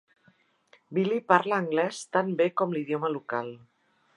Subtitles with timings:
[0.97, 3.57] Billy parla anglès tant bé com l'idioma local.